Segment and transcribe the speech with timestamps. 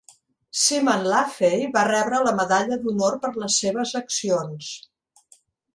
[0.61, 4.77] Seaman Laffey va rebre la Medalla d'Honor per les seves accions.